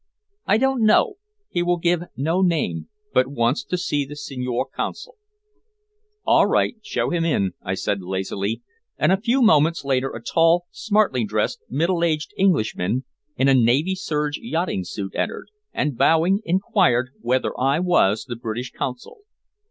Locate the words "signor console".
4.15-5.15